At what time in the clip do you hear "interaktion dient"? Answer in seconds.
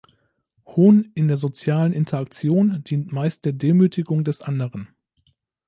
1.93-3.11